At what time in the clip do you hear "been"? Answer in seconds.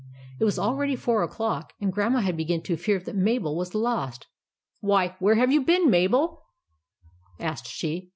5.61-5.91